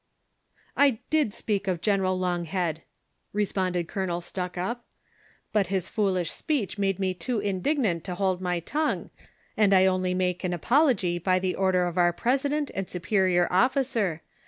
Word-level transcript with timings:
"I 0.75 0.97
did 1.11 1.31
speak 1.31 1.67
of 1.67 1.79
General 1.79 2.17
Longliead," 2.19 2.79
responded 3.33 3.87
Colonel 3.87 4.19
Stuckup; 4.19 4.79
''•but 5.53 5.67
his 5.67 5.89
foolish 5.89 6.31
speech 6.31 6.79
made 6.79 6.97
me 6.97 7.13
too 7.13 7.37
indignant 7.37 8.03
to 8.05 8.15
hold 8.15 8.41
my 8.41 8.61
tongue, 8.61 9.11
and 9.55 9.75
I 9.75 9.85
only 9.85 10.15
make 10.15 10.43
an 10.43 10.53
apology 10.53 11.19
by 11.19 11.37
the 11.37 11.53
order 11.53 11.85
of 11.85 11.99
our 11.99 12.13
president 12.13 12.71
and 12.73 12.89
superior 12.89 13.47
oflicer 13.51 14.21